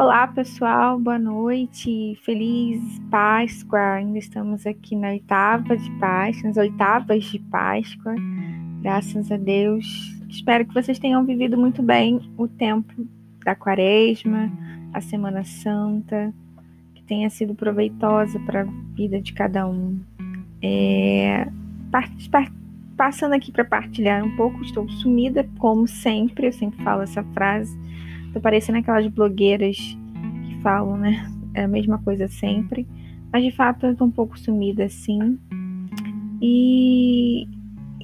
Olá, 0.00 0.26
pessoal, 0.26 0.98
boa 0.98 1.18
noite, 1.18 2.18
feliz 2.24 2.80
Páscoa. 3.10 3.96
Ainda 3.96 4.16
estamos 4.16 4.66
aqui 4.66 4.96
na 4.96 5.08
oitava 5.08 5.76
de 5.76 5.90
Páscoa, 5.98 6.48
nas 6.48 6.56
oitavas 6.56 7.24
de 7.24 7.38
Páscoa, 7.38 8.14
graças 8.80 9.30
a 9.30 9.36
Deus. 9.36 9.84
Espero 10.26 10.64
que 10.64 10.72
vocês 10.72 10.98
tenham 10.98 11.22
vivido 11.26 11.58
muito 11.58 11.82
bem 11.82 12.18
o 12.38 12.48
tempo 12.48 13.06
da 13.44 13.54
Quaresma, 13.54 14.50
a 14.94 15.02
Semana 15.02 15.44
Santa, 15.44 16.32
que 16.94 17.02
tenha 17.02 17.28
sido 17.28 17.54
proveitosa 17.54 18.40
para 18.40 18.62
a 18.62 18.68
vida 18.94 19.20
de 19.20 19.34
cada 19.34 19.68
um. 19.68 20.00
É, 20.62 21.46
passando 22.96 23.34
aqui 23.34 23.52
para 23.52 23.66
partilhar 23.66 24.24
um 24.24 24.34
pouco, 24.34 24.62
estou 24.62 24.88
sumida, 24.88 25.46
como 25.58 25.86
sempre, 25.86 26.46
eu 26.46 26.52
sempre 26.54 26.82
falo 26.82 27.02
essa 27.02 27.22
frase 27.34 27.78
Tô 28.32 28.40
parecendo 28.40 28.78
aquelas 28.78 29.06
blogueiras 29.08 29.96
falam, 30.60 30.96
né? 30.96 31.30
É 31.54 31.64
a 31.64 31.68
mesma 31.68 31.98
coisa 31.98 32.28
sempre. 32.28 32.86
Mas 33.32 33.44
de 33.44 33.50
fato 33.50 33.86
eu 33.86 33.96
tô 33.96 34.04
um 34.04 34.10
pouco 34.10 34.38
sumida 34.38 34.84
assim. 34.84 35.38
E, 36.40 37.46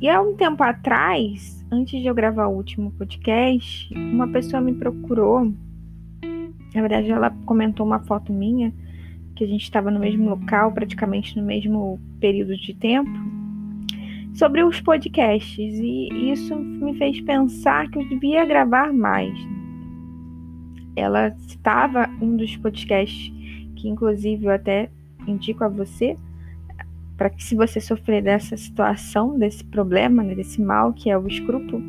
e 0.00 0.08
há 0.08 0.20
um 0.20 0.34
tempo 0.34 0.62
atrás, 0.62 1.64
antes 1.70 2.00
de 2.00 2.06
eu 2.06 2.14
gravar 2.14 2.46
o 2.46 2.56
último 2.56 2.90
podcast, 2.92 3.92
uma 3.94 4.28
pessoa 4.28 4.60
me 4.60 4.74
procurou. 4.74 5.52
Na 6.74 6.80
verdade, 6.80 7.10
ela 7.10 7.30
comentou 7.46 7.86
uma 7.86 8.00
foto 8.00 8.32
minha, 8.32 8.72
que 9.34 9.44
a 9.44 9.46
gente 9.46 9.62
estava 9.62 9.90
no 9.90 9.98
mesmo 9.98 10.28
local, 10.28 10.72
praticamente 10.72 11.36
no 11.38 11.44
mesmo 11.44 11.98
período 12.20 12.56
de 12.56 12.74
tempo, 12.74 13.10
sobre 14.34 14.62
os 14.62 14.80
podcasts. 14.80 15.58
E 15.58 16.30
isso 16.30 16.54
me 16.54 16.94
fez 16.94 17.20
pensar 17.22 17.90
que 17.90 17.98
eu 17.98 18.08
devia 18.08 18.44
gravar 18.44 18.92
mais 18.92 19.55
ela 20.96 21.30
citava 21.46 22.08
um 22.20 22.36
dos 22.36 22.56
podcasts 22.56 23.32
que, 23.76 23.88
inclusive, 23.88 24.46
eu 24.46 24.50
até 24.50 24.90
indico 25.26 25.62
a 25.62 25.68
você, 25.68 26.16
para 27.16 27.30
que, 27.30 27.44
se 27.44 27.54
você 27.54 27.80
sofrer 27.80 28.22
dessa 28.22 28.56
situação, 28.56 29.38
desse 29.38 29.64
problema, 29.64 30.22
né, 30.22 30.34
desse 30.34 30.60
mal 30.60 30.92
que 30.92 31.10
é 31.10 31.18
o 31.18 31.26
escrúpulo, 31.26 31.82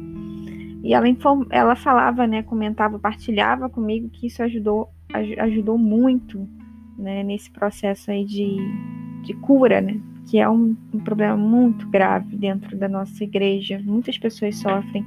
e 0.84 0.94
ela, 0.94 1.08
ela 1.50 1.76
falava, 1.76 2.28
né, 2.28 2.44
comentava, 2.44 3.00
partilhava 3.00 3.70
comigo 3.70 4.10
que 4.10 4.28
isso 4.28 4.44
ajudou, 4.44 4.90
ajudou 5.40 5.78
muito 5.78 6.48
né, 6.98 7.24
nesse 7.24 7.50
processo 7.52 8.12
aí 8.12 8.24
de, 8.26 8.58
de 9.24 9.34
cura, 9.34 9.82
né, 9.82 10.00
que 10.30 10.40
é 10.40 10.50
um, 10.50 10.76
um 10.94 11.00
problema 11.00 11.38
muito 11.38 11.88
grave 11.88 12.36
dentro 12.36 12.78
da 12.78 12.88
nossa 12.88 13.24
igreja. 13.24 13.82
Muitas 13.84 14.18
pessoas 14.18 14.58
sofrem 14.58 15.06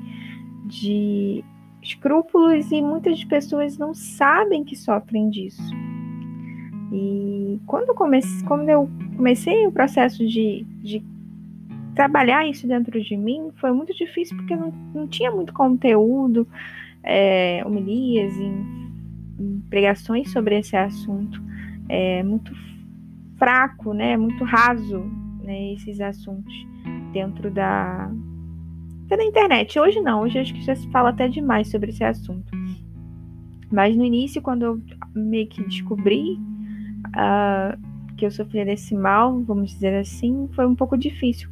de 0.65 1.45
escrúpulos 1.91 2.71
e 2.71 2.81
muitas 2.81 3.23
pessoas 3.25 3.77
não 3.77 3.95
sabem 3.95 4.65
que 4.65 4.77
sofrem 4.77 5.29
disso. 5.29 5.63
E 6.93 7.61
quando 7.67 7.89
eu 7.89 7.95
comecei, 7.95 8.47
quando 8.47 8.69
eu 8.69 8.89
comecei 9.17 9.67
o 9.67 9.73
processo 9.73 10.27
de, 10.27 10.65
de 10.83 11.03
trabalhar 11.95 12.47
isso 12.47 12.67
dentro 12.67 13.01
de 13.01 13.17
mim, 13.17 13.51
foi 13.57 13.73
muito 13.73 13.95
difícil 13.95 14.37
porque 14.37 14.57
não, 14.57 14.73
não 14.95 15.07
tinha 15.07 15.31
muito 15.31 15.53
conteúdo, 15.53 16.47
é, 17.03 17.63
homilias 17.65 18.35
pregações 19.69 20.31
sobre 20.31 20.59
esse 20.59 20.77
assunto. 20.77 21.41
É 21.89 22.23
muito 22.23 22.53
fraco, 23.39 23.93
né? 23.93 24.17
Muito 24.17 24.45
raso, 24.45 24.99
né? 25.43 25.73
Esses 25.73 26.01
assuntos 26.01 26.55
dentro 27.13 27.51
da, 27.51 28.11
na 29.17 29.25
internet. 29.25 29.79
Hoje 29.79 30.01
não, 30.01 30.23
hoje 30.23 30.39
acho 30.39 30.55
que 30.55 30.63
já 30.63 30.75
se 30.75 30.89
fala 30.91 31.11
até 31.11 31.29
demais 31.29 31.69
sobre 31.69 31.91
esse 31.91 32.05
assunto. 32.05 32.53
Mas 33.71 33.97
no 33.97 34.05
início, 34.05 34.43
quando 34.43 34.65
eu 34.65 34.81
meio 35.15 35.47
que 35.47 35.63
descobri 35.65 36.39
uh, 37.09 38.17
que 38.17 38.27
eu 38.27 38.31
sofria 38.31 38.65
desse 38.65 38.95
mal, 38.95 39.41
vamos 39.43 39.71
dizer 39.73 39.95
assim, 39.95 40.49
foi 40.53 40.67
um 40.67 40.75
pouco 40.75 40.97
difícil 40.97 41.49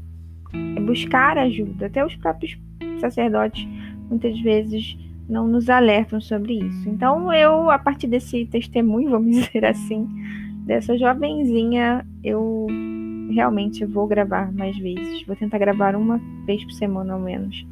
buscar 0.86 1.38
ajuda. 1.38 1.86
Até 1.86 2.04
os 2.04 2.16
próprios 2.16 2.58
sacerdotes 3.00 3.66
muitas 4.08 4.38
vezes 4.40 4.96
não 5.28 5.46
nos 5.46 5.68
alertam 5.68 6.20
sobre 6.20 6.54
isso. 6.54 6.88
Então 6.88 7.32
eu, 7.32 7.70
a 7.70 7.78
partir 7.78 8.06
desse 8.06 8.46
testemunho, 8.46 9.10
vamos 9.10 9.36
dizer 9.36 9.64
assim, 9.64 10.08
dessa 10.64 10.96
jovenzinha, 10.96 12.06
eu 12.24 12.66
realmente 13.30 13.84
vou 13.84 14.06
gravar 14.06 14.52
mais 14.52 14.76
vezes. 14.78 15.26
Vou 15.26 15.36
tentar 15.36 15.58
gravar 15.58 15.94
uma 15.94 16.18
vez 16.44 16.64
por 16.64 16.72
semana 16.72 17.14
ao 17.14 17.20
menos. 17.20 17.66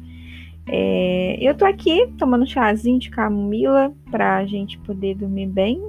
É, 0.69 1.37
eu 1.39 1.55
tô 1.55 1.65
aqui 1.65 2.07
tomando 2.17 2.43
um 2.43 2.47
chazinho 2.47 2.99
de 2.99 3.09
camomila 3.09 3.93
pra 4.11 4.45
gente 4.45 4.77
poder 4.79 5.15
dormir 5.15 5.47
bem. 5.47 5.81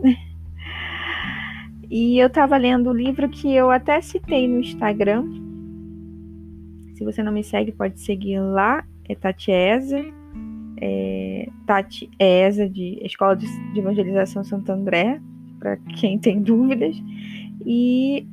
E 1.90 2.18
eu 2.18 2.28
tava 2.28 2.56
lendo 2.58 2.90
o 2.90 2.92
livro 2.92 3.28
que 3.30 3.50
eu 3.50 3.70
até 3.70 4.00
citei 4.02 4.46
no 4.46 4.60
Instagram. 4.60 5.24
Se 6.94 7.02
você 7.02 7.22
não 7.22 7.32
me 7.32 7.42
segue, 7.42 7.72
pode 7.72 7.98
seguir 7.98 8.38
lá. 8.40 8.84
É 9.08 9.14
Tati 9.14 9.50
Eza. 9.50 10.04
É, 10.80 11.48
Tati 11.66 12.10
Eza, 12.18 12.68
de 12.68 12.98
Escola 13.02 13.34
de 13.36 13.46
Evangelização 13.74 14.44
Santo 14.44 14.70
André, 14.70 15.18
para 15.58 15.76
quem 15.98 16.18
tem 16.18 16.42
dúvidas. 16.42 16.94
E 17.64 18.26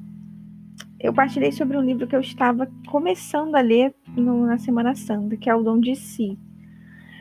eu 1.06 1.14
partilhei 1.14 1.52
sobre 1.52 1.78
um 1.78 1.82
livro 1.82 2.08
que 2.08 2.16
eu 2.16 2.20
estava 2.20 2.68
começando 2.88 3.56
a 3.56 3.62
ler 3.62 3.94
no, 4.16 4.46
na 4.46 4.58
Semana 4.58 4.96
Santa, 4.96 5.38
que 5.38 5.50
é 5.50 5.56
O 5.56 5.62
Dom 5.62 5.80
de 5.80 5.96
Si. 5.96 6.38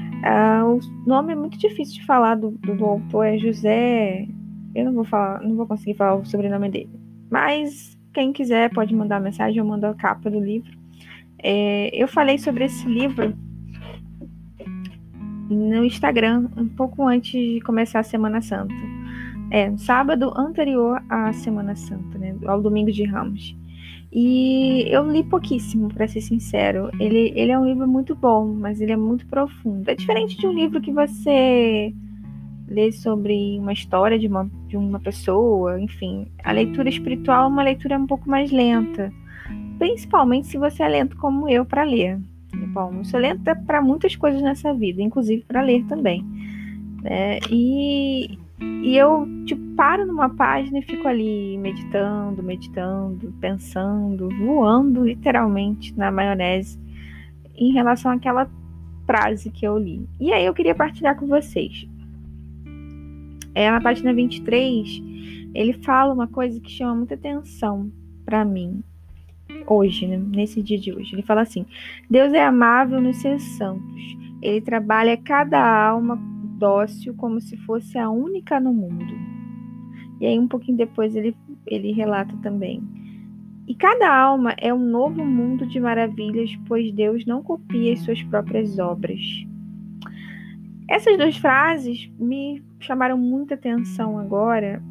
Uh, 0.01 0.77
o 0.77 1.09
nome 1.09 1.33
é 1.33 1.37
muito 1.37 1.59
difícil 1.59 2.01
de 2.01 2.07
falar 2.07 2.35
do, 2.35 2.53
do, 2.53 2.75
do, 2.75 2.85
autor, 2.85 3.27
é 3.27 3.39
José. 3.39 4.27
Eu 4.75 4.87
não 4.87 4.93
vou 4.95 5.05
falar, 5.05 5.43
não 5.43 5.55
vou 5.55 5.67
conseguir 5.67 5.95
falar 5.95 6.15
o 6.15 6.25
sobrenome 6.25 6.71
dele. 6.71 6.91
Mas 7.31 7.97
quem 8.13 8.33
quiser 8.33 8.73
pode 8.73 8.95
mandar 8.95 9.21
mensagem, 9.21 9.59
eu 9.59 9.65
mando 9.65 9.87
a 9.87 9.95
capa 9.95 10.31
do 10.31 10.41
livro. 10.41 10.73
É, 11.43 11.91
eu 11.93 12.09
falei 12.09 12.39
sobre 12.39 12.65
esse 12.65 12.89
livro 12.89 13.35
no 15.51 15.85
Instagram 15.85 16.49
um 16.57 16.69
pouco 16.69 17.07
antes 17.07 17.33
de 17.33 17.61
começar 17.61 18.01
a 18.01 18.05
Semana 18.05 18.41
Santa. 18.41 18.75
É, 19.51 19.77
sábado 19.77 20.33
anterior 20.37 21.03
à 21.09 21.33
Semana 21.35 21.77
Santa, 21.77 22.17
né, 22.19 22.35
ao 22.47 22.63
domingo 22.63 22.91
de 22.91 23.05
Ramos. 23.05 23.55
E 24.15 24.87
eu 24.91 25.11
li 25.11 25.25
pouquíssimo, 25.25 25.93
para 25.93 26.07
ser 26.07 26.21
sincero. 26.21 26.89
Ele, 27.01 27.33
ele 27.35 27.51
é 27.51 27.59
um 27.59 27.67
livro 27.67 27.89
muito 27.89 28.15
bom, 28.15 28.47
mas 28.47 28.81
ele 28.81 28.93
é 28.93 28.97
muito 28.97 29.27
profundo. 29.27 29.91
É 29.91 29.95
diferente 29.97 30.39
de 30.39 30.47
um 30.47 30.53
livro 30.53 30.81
que 30.81 30.93
você 30.93 31.93
lê 32.69 32.93
sobre 32.93 33.59
uma 33.59 33.73
história 33.73 34.17
de 34.17 34.29
uma, 34.29 34.49
de 34.69 34.77
uma 34.77 35.01
pessoa, 35.01 35.81
enfim. 35.81 36.29
A 36.45 36.53
leitura 36.53 36.89
espiritual 36.89 37.45
é 37.45 37.49
uma 37.49 37.65
leitura 37.65 37.99
um 37.99 38.07
pouco 38.07 38.31
mais 38.31 38.53
lenta, 38.53 39.13
principalmente 39.79 40.47
se 40.47 40.59
você 40.59 40.85
é 40.85 40.89
lento 40.89 41.17
como 41.17 41.49
eu 41.49 41.65
para 41.65 41.83
ler. 41.83 42.21
Bom, 42.73 42.95
eu 42.99 43.05
sou 43.05 43.19
lenta 43.19 43.57
para 43.57 43.83
muitas 43.83 44.15
coisas 44.15 44.41
nessa 44.41 44.73
vida, 44.73 45.03
inclusive 45.03 45.45
para 45.47 45.61
ler 45.61 45.85
também. 45.87 46.25
É, 47.05 47.41
e 47.51 48.39
e 48.61 48.97
eu, 48.97 49.27
tipo, 49.47 49.63
paro 49.75 50.07
numa 50.07 50.29
página 50.29 50.79
e 50.79 50.83
fico 50.83 51.09
ali 51.09 51.59
meditando, 51.59 52.43
meditando, 52.43 53.35
pensando, 53.41 54.29
voando 54.39 55.05
literalmente 55.05 55.97
na 55.97 56.11
maionese 56.11 56.79
em 57.57 57.73
relação 57.73 58.13
àquela 58.13 58.49
frase 59.07 59.51
que 59.51 59.67
eu 59.67 59.79
li. 59.79 60.09
E 60.21 60.33
aí 60.33 60.45
eu 60.45 60.55
queria 60.55 60.75
partilhar 60.75 61.17
com 61.17 61.27
vocês. 61.27 61.89
É, 63.55 63.71
na 63.71 63.81
página 63.81 64.13
23, 64.13 65.03
ele 65.55 65.73
fala 65.75 66.13
uma 66.13 66.27
coisa 66.27 66.61
que 66.61 66.71
chama 66.71 66.95
muita 66.95 67.15
atenção 67.15 67.91
para 68.25 68.45
mim 68.45 68.83
hoje, 69.67 70.07
né? 70.07 70.17
nesse 70.17 70.63
dia 70.63 70.79
de 70.79 70.93
hoje. 70.93 71.15
Ele 71.15 71.23
fala 71.23 71.43
assim: 71.43 71.67
Deus 72.09 72.33
é 72.33 72.45
amável 72.45 73.01
nos 73.01 73.17
seus 73.19 73.43
santos. 73.43 74.17
Ele 74.43 74.61
trabalha 74.61 75.17
cada 75.17 75.87
alma 75.87 76.21
dócil 76.59 77.15
como 77.15 77.41
se 77.41 77.57
fosse 77.59 77.99
a 77.99 78.11
única 78.11 78.59
no 78.61 78.73
mundo. 78.73 79.15
E 80.21 80.27
aí, 80.27 80.39
um 80.39 80.49
pouquinho 80.49 80.79
depois, 80.79 81.15
ele, 81.15 81.37
ele 81.67 81.93
relata 81.93 82.37
também. 82.43 82.83
E 83.67 83.75
cada 83.75 84.15
alma 84.15 84.55
é 84.59 84.73
um 84.73 84.79
novo 84.79 85.25
mundo 85.25 85.67
de 85.67 85.81
maravilhas, 85.81 86.51
pois 86.67 86.93
Deus 86.93 87.25
não 87.25 87.43
copia 87.43 87.93
as 87.95 88.01
suas 88.01 88.23
próprias 88.25 88.79
obras. 88.79 89.21
Essas 90.89 91.17
duas 91.17 91.37
frases 91.37 92.11
me 92.19 92.63
chamaram 92.79 93.17
muita 93.17 93.55
atenção 93.55 94.19
agora, 94.19 94.83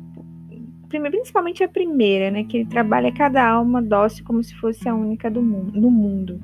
principalmente 0.90 1.64
a 1.64 1.68
primeira, 1.68 2.32
né, 2.32 2.44
que 2.44 2.58
ele 2.58 2.66
trabalha 2.66 3.12
cada 3.12 3.48
alma 3.48 3.82
dócil 3.82 4.26
como 4.26 4.44
se 4.44 4.56
fosse 4.56 4.90
a 4.90 4.96
única 4.96 5.30
do 5.30 5.42
mundo, 5.42 5.80
no 5.80 5.92
mundo. 5.92 6.42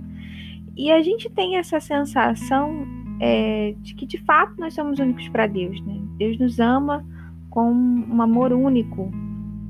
E 0.77 0.91
a 0.91 1.01
gente 1.01 1.29
tem 1.29 1.57
essa 1.57 1.79
sensação 1.79 2.85
é, 3.19 3.75
de 3.79 3.93
que 3.93 4.05
de 4.05 4.17
fato 4.19 4.53
nós 4.57 4.73
somos 4.73 4.99
únicos 4.99 5.27
para 5.29 5.47
Deus. 5.47 5.79
Né? 5.81 5.99
Deus 6.17 6.37
nos 6.39 6.59
ama 6.59 7.05
com 7.49 7.71
um 7.71 8.21
amor 8.21 8.53
único, 8.53 9.11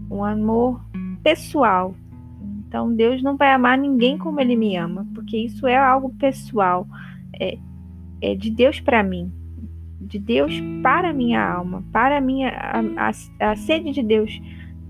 um 0.10 0.24
amor 0.24 0.81
pessoal. 1.24 1.96
Então 2.68 2.94
Deus 2.94 3.24
não 3.24 3.36
vai 3.36 3.51
amar 3.51 3.78
ninguém 3.78 4.18
como 4.18 4.40
Ele 4.40 4.56
me 4.56 4.75
ama, 4.75 5.07
porque 5.16 5.38
isso 5.38 5.66
é 5.66 5.75
algo 5.75 6.13
pessoal, 6.16 6.88
é, 7.40 7.57
é 8.22 8.36
de 8.36 8.51
Deus 8.51 8.80
para 8.80 9.01
mim. 9.01 9.31
de 10.01 10.18
Deus 10.19 10.54
para 10.81 11.13
minha 11.13 11.44
alma, 11.44 11.84
para 11.92 12.19
minha 12.22 12.50
a, 12.50 13.10
a, 13.10 13.51
a 13.51 13.56
sede 13.56 13.92
de 13.92 14.01
Deus, 14.01 14.42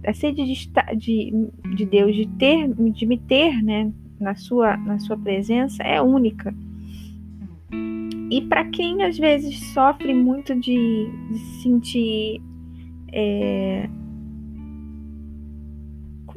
a 0.05 0.13
sede 0.13 0.45
de, 0.45 0.71
de, 0.97 1.51
de 1.75 1.85
Deus 1.85 2.15
de 2.15 2.27
ter, 2.27 2.73
de 2.73 3.05
me 3.05 3.17
ter, 3.17 3.61
né, 3.61 3.91
na 4.19 4.35
sua 4.35 4.77
na 4.77 4.99
sua 4.99 5.17
presença 5.17 5.83
é 5.83 6.01
única. 6.01 6.53
E 8.29 8.41
para 8.41 8.65
quem 8.65 9.03
às 9.03 9.17
vezes 9.17 9.59
sofre 9.73 10.13
muito 10.13 10.55
de, 10.55 11.09
de 11.31 11.39
se 11.39 11.63
sentir 11.63 12.41
é, 13.11 13.89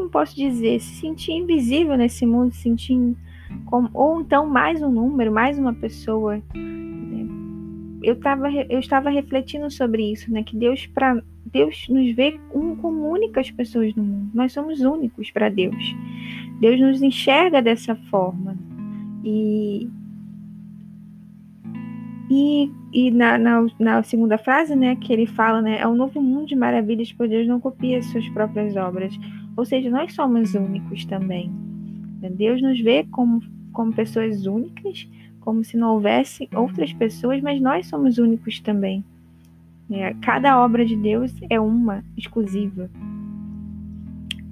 como 0.02 0.08
posso 0.08 0.34
dizer, 0.34 0.80
se 0.80 1.00
sentir 1.00 1.32
invisível 1.32 1.96
nesse 1.96 2.26
mundo, 2.26 2.52
se 2.52 2.62
sentir 2.62 3.16
como, 3.66 3.88
ou 3.92 4.20
então 4.20 4.48
mais 4.48 4.82
um 4.82 4.90
número, 4.90 5.30
mais 5.30 5.58
uma 5.58 5.72
pessoa. 5.72 6.42
Né? 6.54 7.26
Eu, 8.02 8.18
tava, 8.18 8.50
eu 8.50 8.80
estava 8.80 9.10
refletindo 9.10 9.70
sobre 9.70 10.10
isso, 10.10 10.32
né? 10.32 10.42
Que 10.42 10.56
Deus 10.56 10.86
para 10.86 11.22
Deus 11.46 11.86
nos 11.88 12.14
vê 12.14 12.40
um, 12.54 12.74
como 12.76 13.10
únicas 13.10 13.50
pessoas 13.50 13.94
no 13.94 14.02
mundo. 14.02 14.30
Nós 14.32 14.52
somos 14.52 14.80
únicos 14.80 15.30
para 15.30 15.50
Deus. 15.50 15.94
Deus 16.58 16.80
nos 16.80 17.02
enxerga 17.02 17.60
dessa 17.60 17.94
forma. 17.94 18.56
E, 19.22 19.88
e, 22.34 22.72
e 22.94 23.10
na, 23.10 23.36
na, 23.36 23.66
na, 23.78 24.02
segunda 24.02 24.38
frase, 24.38 24.74
né, 24.74 24.96
que 24.96 25.12
ele 25.12 25.26
fala, 25.26 25.60
né, 25.60 25.80
é 25.80 25.86
um 25.86 25.94
novo 25.94 26.22
mundo 26.22 26.46
de 26.46 26.56
maravilhas, 26.56 27.12
pois 27.12 27.28
Deus 27.28 27.46
não 27.46 27.60
copia 27.60 27.98
as 27.98 28.06
suas 28.06 28.26
próprias 28.30 28.74
obras. 28.74 29.14
Ou 29.54 29.66
seja, 29.66 29.90
nós 29.90 30.14
somos 30.14 30.54
únicos 30.54 31.04
também. 31.04 31.52
Deus 32.30 32.62
nos 32.62 32.80
vê 32.80 33.04
como, 33.10 33.42
como 33.70 33.92
pessoas 33.92 34.46
únicas, 34.46 35.06
como 35.40 35.62
se 35.62 35.76
não 35.76 35.92
houvesse 35.92 36.48
outras 36.54 36.90
pessoas, 36.94 37.42
mas 37.42 37.60
nós 37.60 37.86
somos 37.86 38.16
únicos 38.16 38.60
também. 38.60 39.04
É, 39.90 40.14
cada 40.22 40.58
obra 40.64 40.86
de 40.86 40.96
Deus 40.96 41.34
é 41.50 41.60
uma 41.60 42.02
exclusiva. 42.16 42.88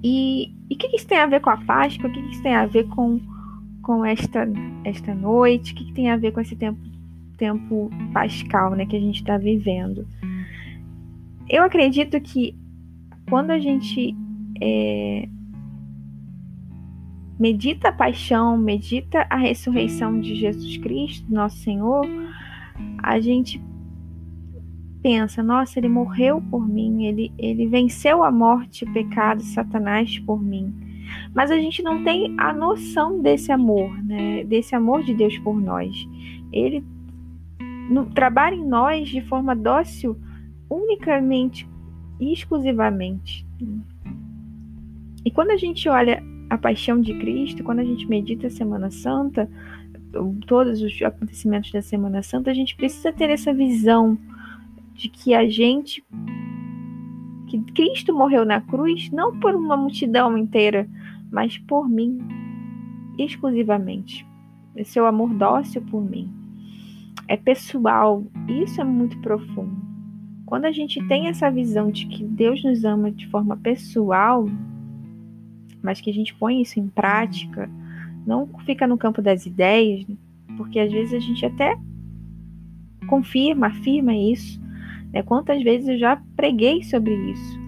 E 0.03 0.53
o 0.71 0.77
que 0.77 0.95
isso 0.95 1.07
tem 1.07 1.17
a 1.17 1.25
ver 1.25 1.41
com 1.41 1.49
a 1.49 1.57
Páscoa? 1.57 2.07
O 2.07 2.13
que 2.13 2.19
isso 2.19 2.43
tem 2.43 2.53
a 2.53 2.67
ver 2.67 2.87
com, 2.89 3.19
com 3.81 4.05
esta, 4.05 4.47
esta 4.83 5.15
noite? 5.15 5.73
O 5.73 5.75
que, 5.75 5.85
que 5.85 5.93
tem 5.93 6.11
a 6.11 6.17
ver 6.17 6.31
com 6.31 6.41
esse 6.41 6.55
tempo, 6.55 6.79
tempo 7.41 7.89
pascal 8.13 8.75
né, 8.75 8.85
que 8.85 8.95
a 8.95 8.99
gente 8.99 9.15
está 9.15 9.35
vivendo? 9.35 10.07
Eu 11.49 11.63
acredito 11.63 12.21
que 12.21 12.55
quando 13.27 13.49
a 13.49 13.57
gente 13.57 14.15
é, 14.61 15.27
medita 17.39 17.89
a 17.89 17.91
paixão, 17.91 18.55
medita 18.55 19.25
a 19.27 19.37
ressurreição 19.37 20.21
de 20.21 20.35
Jesus 20.35 20.77
Cristo, 20.77 21.33
nosso 21.33 21.57
Senhor, 21.57 22.05
a 23.01 23.19
gente 23.19 23.59
pensa, 25.01 25.41
nossa, 25.41 25.79
ele 25.79 25.89
morreu 25.89 26.39
por 26.51 26.67
mim, 26.67 27.05
ele, 27.05 27.33
ele 27.39 27.65
venceu 27.65 28.23
a 28.23 28.31
morte, 28.31 28.85
o 28.85 28.93
pecado, 28.93 29.41
Satanás 29.41 30.19
por 30.19 30.39
mim. 30.39 30.71
Mas 31.33 31.49
a 31.49 31.57
gente 31.57 31.81
não 31.81 32.03
tem 32.03 32.35
a 32.37 32.53
noção 32.53 33.19
desse 33.19 33.51
amor, 33.51 33.91
né? 34.05 34.43
Desse 34.43 34.75
amor 34.75 35.03
de 35.03 35.15
Deus 35.15 35.37
por 35.39 35.59
nós. 35.59 36.07
Ele 36.53 36.83
no, 37.91 38.05
trabalha 38.05 38.55
em 38.55 38.65
nós 38.65 39.09
de 39.09 39.21
forma 39.21 39.53
dócil, 39.53 40.17
unicamente 40.69 41.67
e 42.19 42.31
exclusivamente. 42.31 43.45
E 45.25 45.29
quando 45.29 45.51
a 45.51 45.57
gente 45.57 45.89
olha 45.89 46.23
a 46.49 46.57
paixão 46.57 47.01
de 47.01 47.13
Cristo, 47.15 47.63
quando 47.63 47.79
a 47.79 47.83
gente 47.83 48.07
medita 48.07 48.47
a 48.47 48.49
Semana 48.49 48.89
Santa, 48.89 49.49
todos 50.47 50.81
os 50.81 51.01
acontecimentos 51.01 51.71
da 51.71 51.81
Semana 51.81 52.23
Santa, 52.23 52.49
a 52.49 52.53
gente 52.53 52.75
precisa 52.75 53.11
ter 53.11 53.29
essa 53.29 53.53
visão 53.53 54.17
de 54.93 55.09
que 55.09 55.33
a 55.33 55.47
gente 55.47 56.03
que 57.47 57.59
Cristo 57.73 58.13
morreu 58.13 58.45
na 58.45 58.61
cruz 58.61 59.11
não 59.11 59.37
por 59.37 59.53
uma 59.53 59.75
multidão 59.75 60.37
inteira, 60.37 60.87
mas 61.29 61.57
por 61.57 61.89
mim 61.89 62.19
exclusivamente. 63.17 64.25
É 64.73 64.85
seu 64.85 65.05
amor 65.05 65.33
dócil 65.33 65.81
por 65.81 66.01
mim. 66.01 66.40
É 67.27 67.37
pessoal, 67.37 68.25
isso 68.47 68.81
é 68.81 68.83
muito 68.83 69.17
profundo. 69.19 69.75
Quando 70.45 70.65
a 70.65 70.71
gente 70.71 71.01
tem 71.07 71.27
essa 71.27 71.49
visão 71.49 71.89
de 71.89 72.05
que 72.07 72.25
Deus 72.25 72.63
nos 72.63 72.83
ama 72.83 73.09
de 73.11 73.27
forma 73.27 73.55
pessoal, 73.55 74.45
mas 75.81 76.01
que 76.01 76.09
a 76.09 76.13
gente 76.13 76.35
põe 76.35 76.61
isso 76.61 76.79
em 76.79 76.87
prática, 76.87 77.69
não 78.25 78.47
fica 78.65 78.85
no 78.85 78.97
campo 78.97 79.21
das 79.21 79.45
ideias, 79.45 80.05
porque 80.57 80.79
às 80.79 80.91
vezes 80.91 81.13
a 81.13 81.19
gente 81.19 81.45
até 81.45 81.77
confirma, 83.07 83.67
afirma 83.67 84.15
isso. 84.15 84.61
Né? 85.13 85.23
Quantas 85.23 85.63
vezes 85.63 85.87
eu 85.87 85.97
já 85.97 86.21
preguei 86.35 86.83
sobre 86.83 87.13
isso. 87.31 87.59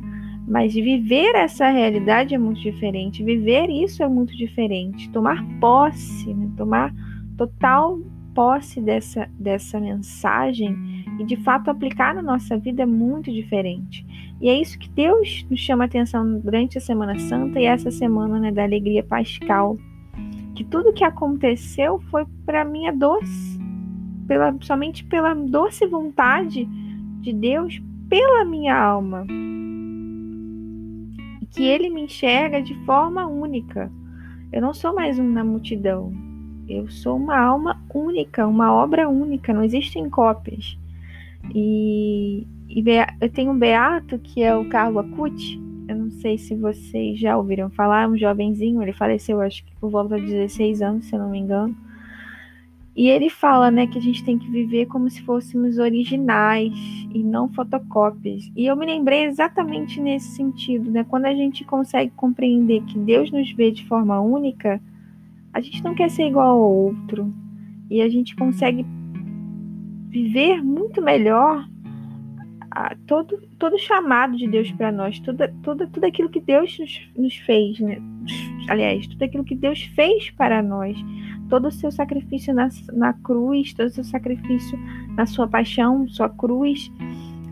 Mas 0.47 0.73
viver 0.73 1.35
essa 1.35 1.69
realidade 1.69 2.35
é 2.35 2.37
muito 2.37 2.61
diferente. 2.61 3.23
Viver 3.23 3.69
isso 3.69 4.03
é 4.03 4.07
muito 4.07 4.35
diferente. 4.35 5.09
Tomar 5.09 5.43
posse, 5.59 6.33
né? 6.33 6.51
tomar 6.57 6.93
total 7.37 7.99
posse 8.33 8.81
dessa, 8.81 9.29
dessa 9.39 9.79
mensagem 9.79 10.75
e 11.19 11.23
de 11.23 11.35
fato 11.37 11.69
aplicar 11.69 12.13
na 12.15 12.21
nossa 12.21 12.57
vida 12.57 12.83
é 12.83 12.85
muito 12.85 13.31
diferente. 13.31 14.05
E 14.41 14.49
é 14.49 14.59
isso 14.59 14.77
que 14.77 14.89
Deus 14.89 15.45
nos 15.49 15.59
chama 15.59 15.83
a 15.83 15.87
atenção 15.87 16.39
durante 16.39 16.77
a 16.77 16.81
Semana 16.81 17.17
Santa 17.17 17.59
e 17.59 17.65
essa 17.65 17.91
semana 17.91 18.39
né, 18.39 18.51
da 18.51 18.63
alegria 18.63 19.03
pascal. 19.03 19.77
Que 20.55 20.63
tudo 20.63 20.93
que 20.93 21.03
aconteceu 21.03 21.99
foi 22.11 22.25
para 22.45 22.65
minha 22.65 22.91
doce, 22.91 23.59
pela, 24.27 24.55
somente 24.61 25.03
pela 25.05 25.33
doce 25.33 25.87
vontade 25.87 26.65
de 27.21 27.33
Deus 27.33 27.81
pela 28.09 28.45
minha 28.45 28.77
alma. 28.77 29.25
Que 31.51 31.63
Ele 31.63 31.89
me 31.89 32.01
enxerga 32.01 32.61
de 32.61 32.75
forma 32.85 33.25
única. 33.25 33.91
Eu 34.51 34.61
não 34.61 34.73
sou 34.73 34.93
mais 34.93 35.17
um 35.17 35.27
na 35.27 35.43
multidão. 35.43 36.22
Eu 36.67 36.89
sou 36.89 37.17
uma 37.17 37.37
alma 37.37 37.81
única, 37.93 38.47
uma 38.47 38.73
obra 38.73 39.09
única, 39.09 39.53
não 39.53 39.63
existem 39.63 40.09
cópias. 40.09 40.77
E, 41.53 42.47
e 42.69 42.83
eu 43.19 43.29
tenho 43.29 43.51
um 43.51 43.57
beato 43.57 44.17
que 44.19 44.41
é 44.41 44.55
o 44.55 44.65
Carlo 44.65 44.99
Acuti. 44.99 45.61
Eu 45.87 45.97
não 45.97 46.11
sei 46.11 46.37
se 46.37 46.55
vocês 46.55 47.19
já 47.19 47.37
ouviram 47.37 47.69
falar, 47.69 48.03
é 48.03 48.07
um 48.07 48.17
jovenzinho, 48.17 48.81
ele 48.81 48.93
faleceu 48.93 49.41
acho 49.41 49.65
que 49.65 49.75
por 49.75 49.89
volta 49.89 50.19
de 50.19 50.25
16 50.25 50.81
anos, 50.81 51.05
se 51.05 51.15
eu 51.15 51.19
não 51.19 51.29
me 51.29 51.39
engano. 51.39 51.75
E 52.95 53.09
ele 53.09 53.27
fala, 53.27 53.71
né, 53.71 53.87
que 53.87 53.97
a 53.97 54.01
gente 54.01 54.23
tem 54.23 54.37
que 54.37 54.49
viver 54.49 54.85
como 54.85 55.09
se 55.09 55.21
fôssemos 55.23 55.79
originais 55.79 56.73
e 57.11 57.23
não 57.23 57.49
fotocópias. 57.49 58.51
E 58.55 58.67
eu 58.67 58.75
me 58.75 58.85
lembrei 58.85 59.25
exatamente 59.25 59.99
nesse 59.99 60.35
sentido, 60.35 60.91
né? 60.91 61.03
Quando 61.03 61.25
a 61.25 61.33
gente 61.33 61.65
consegue 61.65 62.11
compreender 62.15 62.83
que 62.83 62.99
Deus 62.99 63.31
nos 63.31 63.51
vê 63.51 63.71
de 63.71 63.83
forma 63.87 64.21
única, 64.21 64.79
a 65.53 65.61
gente 65.61 65.83
não 65.83 65.93
quer 65.93 66.09
ser 66.09 66.27
igual 66.27 66.61
ao 66.61 66.71
outro. 66.71 67.33
E 67.89 68.01
a 68.01 68.09
gente 68.09 68.35
consegue 68.35 68.85
viver 70.09 70.63
muito 70.63 71.01
melhor 71.01 71.67
todo 73.05 73.39
todo 73.59 73.77
chamado 73.77 74.35
de 74.35 74.47
Deus 74.47 74.71
para 74.71 74.91
nós, 74.91 75.19
tudo, 75.19 75.47
tudo, 75.61 75.87
tudo 75.87 76.05
aquilo 76.05 76.29
que 76.29 76.39
Deus 76.39 76.77
nos, 76.79 77.09
nos 77.15 77.35
fez, 77.37 77.79
né? 77.79 77.97
aliás, 78.67 79.07
tudo 79.07 79.23
aquilo 79.23 79.43
que 79.43 79.55
Deus 79.55 79.83
fez 79.95 80.31
para 80.31 80.61
nós, 80.61 80.97
todo 81.49 81.67
o 81.67 81.71
seu 81.71 81.91
sacrifício 81.91 82.53
na, 82.53 82.69
na 82.91 83.13
cruz, 83.13 83.73
todo 83.73 83.87
o 83.87 83.91
seu 83.91 84.03
sacrifício 84.03 84.77
na 85.15 85.25
sua 85.25 85.47
paixão, 85.47 86.07
sua 86.07 86.29
cruz, 86.29 86.91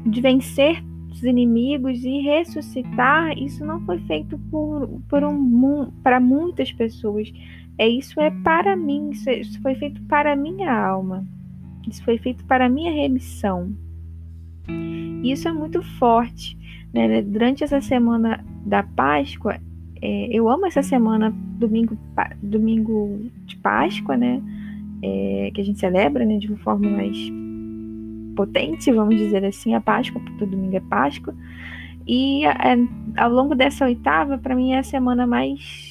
de 0.06 0.22
vencer 0.22 0.84
os 1.12 1.24
inimigos 1.24 2.04
e 2.04 2.20
ressuscitar, 2.22 3.38
isso 3.38 3.66
não 3.66 3.80
foi 3.86 4.00
feito 4.00 4.40
por, 4.50 4.88
por 5.08 5.24
um, 5.24 5.92
para 6.04 6.20
muitas 6.20 6.72
pessoas. 6.72 7.32
É 7.82 7.90
isso 7.90 8.22
é 8.22 8.30
para 8.30 8.76
mim, 8.76 9.10
isso, 9.10 9.28
é, 9.28 9.40
isso 9.40 9.60
foi 9.60 9.74
feito 9.74 10.00
para 10.04 10.36
minha 10.36 10.72
alma. 10.72 11.26
Isso 11.90 12.04
foi 12.04 12.20
feito 12.20 12.46
para 12.46 12.70
minha 12.70 12.92
remissão. 12.92 13.74
E 14.70 15.32
isso 15.32 15.48
é 15.48 15.52
muito 15.52 15.82
forte. 15.98 16.56
Né? 16.94 17.24
Durante 17.24 17.64
essa 17.64 17.82
semana 17.82 18.46
da 18.64 18.84
Páscoa, 18.84 19.60
é, 20.00 20.28
eu 20.32 20.48
amo 20.48 20.68
essa 20.68 20.84
semana, 20.84 21.34
domingo, 21.58 21.98
domingo 22.44 23.20
de 23.48 23.58
Páscoa, 23.58 24.16
né? 24.16 24.40
É, 25.02 25.50
que 25.52 25.60
a 25.60 25.64
gente 25.64 25.80
celebra 25.80 26.24
né, 26.24 26.38
de 26.38 26.50
uma 26.50 26.60
forma 26.60 26.88
mais 26.88 27.18
potente, 28.36 28.92
vamos 28.92 29.18
dizer 29.18 29.44
assim, 29.44 29.74
a 29.74 29.82
Páscoa, 29.82 30.22
porque 30.22 30.46
domingo 30.46 30.78
é 30.78 30.82
Páscoa. 30.82 31.34
E 32.06 32.46
é, 32.46 32.78
ao 33.18 33.32
longo 33.32 33.56
dessa 33.56 33.86
oitava, 33.86 34.38
para 34.38 34.56
mim 34.56 34.74
é 34.74 34.78
a 34.78 34.84
semana 34.84 35.26
mais 35.26 35.91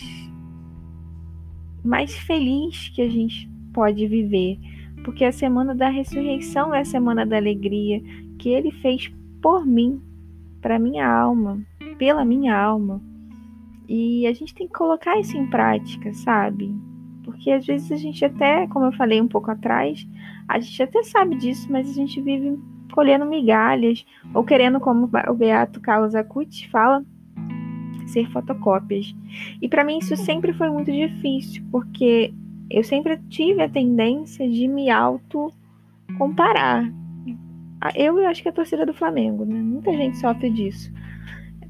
mais 1.84 2.16
feliz 2.16 2.88
que 2.90 3.02
a 3.02 3.08
gente 3.08 3.48
pode 3.72 4.06
viver, 4.06 4.58
porque 5.04 5.24
a 5.24 5.32
semana 5.32 5.74
da 5.74 5.88
ressurreição 5.88 6.74
é 6.74 6.80
a 6.80 6.84
semana 6.84 7.24
da 7.24 7.36
alegria 7.36 8.02
que 8.38 8.48
ele 8.48 8.70
fez 8.70 9.12
por 9.40 9.66
mim, 9.66 10.00
para 10.60 10.78
minha 10.78 11.10
alma, 11.10 11.60
pela 11.98 12.24
minha 12.24 12.58
alma. 12.58 13.00
E 13.88 14.26
a 14.26 14.32
gente 14.32 14.54
tem 14.54 14.66
que 14.66 14.72
colocar 14.72 15.18
isso 15.18 15.36
em 15.36 15.46
prática, 15.48 16.12
sabe? 16.14 16.74
Porque 17.24 17.50
às 17.50 17.66
vezes 17.66 17.90
a 17.90 17.96
gente 17.96 18.24
até, 18.24 18.66
como 18.68 18.86
eu 18.86 18.92
falei 18.92 19.20
um 19.20 19.28
pouco 19.28 19.50
atrás, 19.50 20.06
a 20.48 20.58
gente 20.58 20.82
até 20.82 21.02
sabe 21.02 21.36
disso, 21.36 21.70
mas 21.70 21.88
a 21.88 21.92
gente 21.92 22.20
vive 22.20 22.58
colhendo 22.92 23.24
migalhas 23.24 24.04
ou 24.34 24.44
querendo, 24.44 24.80
como 24.80 25.08
o 25.28 25.34
Beato 25.34 25.80
Carlos 25.80 26.14
Acuti 26.14 26.68
fala, 26.70 27.04
ser 28.10 28.30
fotocópias. 28.30 29.14
E 29.60 29.68
para 29.68 29.84
mim 29.84 29.98
isso 29.98 30.16
sempre 30.16 30.52
foi 30.52 30.70
muito 30.70 30.90
difícil, 30.90 31.62
porque 31.70 32.32
eu 32.70 32.84
sempre 32.84 33.18
tive 33.28 33.62
a 33.62 33.68
tendência 33.68 34.48
de 34.48 34.68
me 34.68 34.90
auto 34.90 35.52
comparar. 36.16 36.90
Eu 37.94 38.18
acho 38.26 38.42
que 38.42 38.48
a 38.48 38.52
torcida 38.52 38.84
do 38.84 38.92
Flamengo, 38.92 39.44
né? 39.44 39.60
Muita 39.60 39.92
gente 39.92 40.18
sofre 40.18 40.50
disso. 40.50 40.92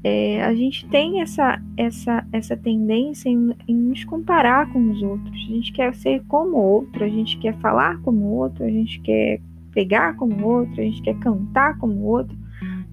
É, 0.03 0.43
a 0.43 0.53
gente 0.53 0.87
tem 0.89 1.21
essa, 1.21 1.61
essa, 1.77 2.25
essa 2.33 2.57
tendência 2.57 3.29
em, 3.29 3.55
em, 3.67 3.75
nos 3.75 4.03
comparar 4.03 4.71
com 4.73 4.89
os 4.89 5.01
outros. 5.01 5.35
A 5.35 5.53
gente 5.53 5.71
quer 5.71 5.93
ser 5.93 6.23
como 6.27 6.57
o 6.57 6.61
outro, 6.61 7.03
a 7.03 7.09
gente 7.09 7.37
quer 7.37 7.55
falar 7.59 7.99
como 8.01 8.25
outro, 8.25 8.63
a 8.63 8.69
gente 8.69 8.99
quer 9.01 9.39
pegar 9.71 10.15
como 10.15 10.45
outro, 10.45 10.81
a 10.81 10.83
gente 10.83 11.01
quer 11.01 11.17
cantar 11.19 11.77
como 11.77 11.93
o 11.93 12.05
outro. 12.05 12.35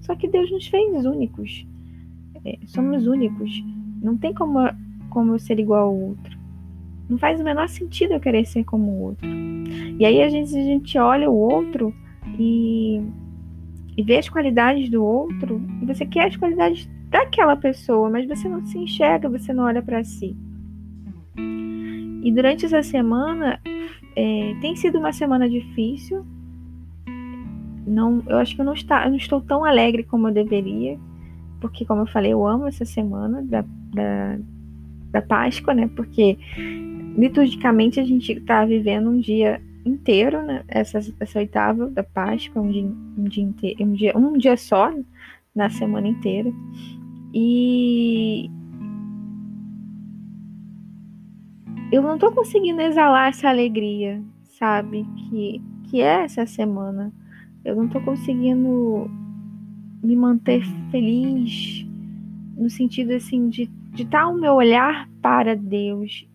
Só 0.01 0.15
que 0.15 0.27
Deus 0.27 0.51
nos 0.51 0.67
fez 0.67 1.05
únicos. 1.05 1.65
É, 2.45 2.57
somos 2.65 3.07
únicos. 3.07 3.63
Não 4.01 4.17
tem 4.17 4.33
como, 4.33 4.59
como 5.09 5.33
eu 5.33 5.39
ser 5.39 5.59
igual 5.59 5.87
ao 5.87 5.95
outro. 5.95 6.37
Não 7.09 7.17
faz 7.17 7.39
o 7.39 7.43
menor 7.43 7.67
sentido 7.67 8.13
eu 8.13 8.19
querer 8.19 8.45
ser 8.45 8.63
como 8.63 8.91
o 8.91 9.01
outro. 9.01 9.27
E 9.99 10.05
aí, 10.05 10.21
às 10.21 10.31
vezes, 10.31 10.55
a 10.55 10.61
gente 10.61 10.97
olha 10.97 11.29
o 11.29 11.35
outro 11.35 11.93
e, 12.37 13.01
e 13.97 14.03
vê 14.03 14.17
as 14.17 14.29
qualidades 14.29 14.89
do 14.89 15.03
outro, 15.03 15.61
e 15.81 15.85
você 15.85 16.05
quer 16.05 16.27
as 16.27 16.35
qualidades 16.35 16.87
daquela 17.09 17.55
pessoa, 17.55 18.09
mas 18.09 18.27
você 18.27 18.47
não 18.47 18.63
se 18.65 18.77
enxerga, 18.77 19.27
você 19.27 19.51
não 19.51 19.63
olha 19.63 19.81
para 19.81 20.03
si. 20.03 20.37
E 22.21 22.31
durante 22.31 22.65
essa 22.65 22.83
semana, 22.83 23.59
é, 24.15 24.55
tem 24.61 24.75
sido 24.75 24.99
uma 24.99 25.11
semana 25.11 25.49
difícil. 25.49 26.23
Não, 27.87 28.21
eu 28.27 28.37
acho 28.37 28.53
que 28.53 28.61
eu 28.61 28.65
não, 28.65 28.73
está, 28.73 29.05
eu 29.05 29.09
não 29.09 29.17
estou 29.17 29.41
tão 29.41 29.65
alegre 29.65 30.03
como 30.03 30.27
eu 30.27 30.33
deveria 30.33 30.99
porque, 31.59 31.85
como 31.85 32.01
eu 32.01 32.07
falei, 32.07 32.33
eu 32.33 32.45
amo 32.45 32.67
essa 32.67 32.85
semana 32.85 33.41
da, 33.43 33.63
da, 33.93 34.37
da 35.11 35.21
Páscoa, 35.21 35.73
né? 35.73 35.89
Porque 35.95 36.37
liturgicamente 37.17 37.99
a 37.99 38.03
gente 38.03 38.31
está 38.33 38.65
vivendo 38.65 39.09
um 39.09 39.19
dia 39.19 39.61
inteiro, 39.85 40.41
né? 40.43 40.63
Essa, 40.67 40.99
essa 41.19 41.39
oitava 41.39 41.87
da 41.89 42.03
Páscoa, 42.03 42.61
um 42.61 42.71
dia, 42.71 42.83
um 42.83 43.23
dia, 43.23 43.43
inteiro, 43.43 43.83
um 43.83 43.93
dia, 43.93 44.17
um 44.17 44.37
dia 44.37 44.57
só 44.57 44.93
na 45.55 45.69
semana 45.69 46.07
inteira. 46.07 46.51
E 47.33 48.49
eu 51.91 52.01
não 52.01 52.17
tô 52.17 52.31
conseguindo 52.31 52.81
exalar 52.81 53.29
essa 53.29 53.49
alegria, 53.49 54.21
sabe? 54.57 55.05
Que, 55.17 55.61
que 55.89 56.01
é 56.01 56.23
essa 56.23 56.45
semana. 56.45 57.11
Eu 57.65 57.75
não 57.75 57.87
tô 57.87 57.99
conseguindo 58.01 59.09
me 60.03 60.15
manter 60.15 60.63
feliz, 60.91 61.85
no 62.57 62.69
sentido 62.69 63.13
assim 63.13 63.49
de 63.49 63.69
de 63.93 64.03
estar 64.03 64.27
o 64.27 64.37
meu 64.37 64.53
olhar 64.53 65.09
para 65.21 65.55
Deus. 65.55 66.25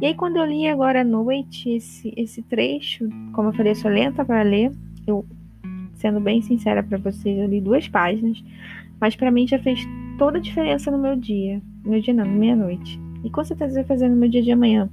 E 0.00 0.06
aí 0.06 0.14
quando 0.14 0.36
eu 0.36 0.44
li 0.44 0.66
agora 0.66 1.02
à 1.02 1.04
noite 1.04 1.70
esse 1.70 2.12
esse 2.16 2.42
trecho, 2.42 3.08
como 3.32 3.48
eu 3.48 3.52
falei, 3.52 3.72
eu 3.72 3.76
sou 3.76 3.90
lenta 3.90 4.24
para 4.24 4.42
ler, 4.42 4.72
eu 5.06 5.24
sendo 5.94 6.20
bem 6.20 6.42
sincera 6.42 6.82
para 6.82 6.98
vocês, 6.98 7.38
eu 7.38 7.48
li 7.48 7.60
duas 7.60 7.88
páginas, 7.88 8.42
mas 9.00 9.14
para 9.14 9.30
mim 9.30 9.46
já 9.46 9.58
fez 9.58 9.80
toda 10.18 10.38
a 10.38 10.40
diferença 10.40 10.90
no 10.90 10.98
meu 10.98 11.16
dia, 11.16 11.62
meu 11.84 12.00
dia 12.00 12.14
não, 12.14 12.26
meia-noite. 12.26 13.00
E 13.22 13.30
com 13.30 13.44
certeza 13.44 13.74
vai 13.74 13.84
fazer 13.84 14.08
no 14.08 14.16
meu 14.16 14.28
dia 14.28 14.42
de 14.42 14.52
amanhã. 14.52 14.90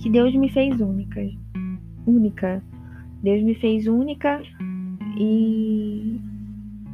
Que 0.00 0.08
Deus 0.08 0.34
me 0.34 0.48
fez 0.48 0.80
única, 0.80 1.20
única. 2.06 2.62
Deus 3.22 3.42
me 3.42 3.54
fez 3.56 3.86
única 3.86 4.40
e 5.18 6.20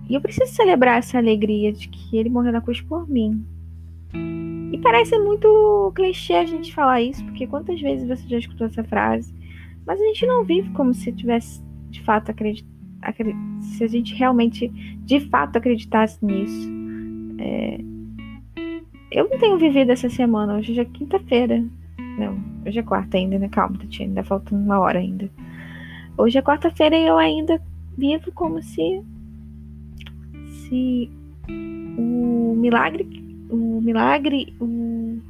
e 0.08 0.14
eu 0.14 0.20
preciso 0.20 0.52
celebrar 0.52 0.98
essa 0.98 1.18
alegria 1.18 1.72
de 1.72 1.88
que 1.88 2.16
ele 2.16 2.28
morreu 2.28 2.52
na 2.52 2.60
cruz 2.60 2.80
por 2.80 3.08
mim. 3.08 3.44
E 4.72 4.78
parece 4.78 5.18
muito 5.18 5.92
clichê 5.94 6.34
a 6.34 6.46
gente 6.46 6.74
falar 6.74 7.00
isso, 7.00 7.24
porque 7.24 7.46
quantas 7.46 7.80
vezes 7.80 8.06
você 8.06 8.28
já 8.28 8.38
escutou 8.38 8.66
essa 8.66 8.84
frase? 8.84 9.34
Mas 9.86 10.00
a 10.00 10.04
gente 10.04 10.26
não 10.26 10.44
vive 10.44 10.70
como 10.70 10.92
se 10.92 11.12
tivesse 11.12 11.62
de 11.90 12.02
fato 12.02 12.30
acreditado. 12.30 12.74
Se 13.60 13.84
a 13.84 13.86
gente 13.86 14.14
realmente 14.14 14.68
de 15.04 15.20
fato 15.20 15.56
acreditasse 15.56 16.24
nisso. 16.24 16.68
É... 17.38 17.78
Eu 19.10 19.28
não 19.28 19.38
tenho 19.38 19.58
vivido 19.58 19.90
essa 19.90 20.08
semana, 20.08 20.56
hoje 20.56 20.78
é 20.78 20.84
quinta-feira. 20.84 21.64
Não, 22.18 22.38
hoje 22.66 22.78
é 22.78 22.82
quarta 22.82 23.16
ainda, 23.16 23.38
né? 23.38 23.48
Calma, 23.48 23.78
Tatiana, 23.78 24.10
ainda 24.10 24.24
falta 24.24 24.54
uma 24.54 24.80
hora 24.80 24.98
ainda. 24.98 25.30
Hoje 26.16 26.38
é 26.38 26.42
quarta-feira 26.42 26.96
e 26.96 27.06
eu 27.06 27.18
ainda 27.18 27.60
vivo 27.96 28.32
como 28.32 28.62
se 28.62 29.02
se 30.68 31.10
o 31.98 32.54
milagre, 32.56 33.06
o 33.50 33.80
milagre, 33.80 34.54
o, 34.60 35.20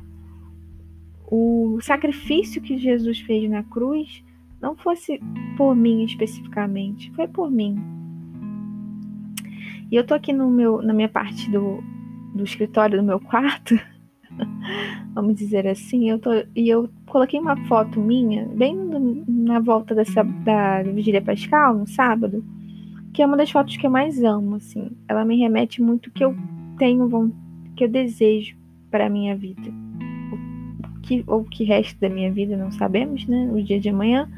o 1.30 1.78
sacrifício 1.80 2.62
que 2.62 2.78
Jesus 2.78 3.20
fez 3.20 3.48
na 3.50 3.62
cruz 3.62 4.22
não 4.60 4.74
fosse 4.76 5.20
por 5.56 5.74
mim 5.74 6.04
especificamente, 6.04 7.10
foi 7.12 7.28
por 7.28 7.50
mim. 7.50 7.76
E 9.90 9.96
eu 9.96 10.04
tô 10.04 10.14
aqui 10.14 10.32
no 10.32 10.50
meu, 10.50 10.80
na 10.80 10.94
minha 10.94 11.08
parte 11.08 11.50
do, 11.50 11.82
do 12.34 12.44
escritório 12.44 12.98
do 12.98 13.04
meu 13.04 13.20
quarto, 13.20 13.78
vamos 15.14 15.34
dizer 15.34 15.66
assim, 15.66 16.10
eu 16.10 16.18
tô, 16.18 16.30
e 16.56 16.68
eu 16.68 16.88
coloquei 17.06 17.38
uma 17.38 17.56
foto 17.66 18.00
minha, 18.00 18.46
bem 18.46 18.74
na 19.28 19.60
volta 19.60 19.94
dessa, 19.94 20.22
da 20.22 20.82
Vigília 20.82 21.20
Pascal, 21.20 21.76
no 21.76 21.86
sábado, 21.86 22.44
que 23.14 23.22
é 23.22 23.26
uma 23.26 23.36
das 23.36 23.50
fotos 23.50 23.76
que 23.76 23.86
eu 23.86 23.90
mais 23.90 24.22
amo, 24.22 24.56
assim. 24.56 24.90
Ela 25.08 25.24
me 25.24 25.38
remete 25.38 25.80
muito 25.80 26.10
que 26.10 26.24
eu 26.24 26.36
tenho, 26.76 27.32
que 27.76 27.84
eu 27.84 27.88
desejo 27.88 28.56
para 28.90 29.08
minha 29.08 29.36
vida. 29.36 29.72
O 30.96 31.00
que, 31.00 31.22
ou 31.26 31.42
o 31.42 31.44
que 31.44 31.62
resta 31.62 32.08
da 32.08 32.12
minha 32.12 32.32
vida, 32.32 32.56
não 32.56 32.72
sabemos, 32.72 33.26
né? 33.28 33.48
O 33.52 33.62
dia 33.62 33.78
de 33.78 33.88
amanhã. 33.88 34.28